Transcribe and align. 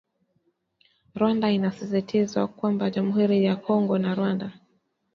Rwanda 1.15 1.45
inasisitizwa 1.51 2.47
kwamba 2.47 2.89
jamuhuri 2.93 3.37
ya 3.45 3.55
Kongo 3.63 3.95
na 4.01 4.11
Rwanda 4.15 4.47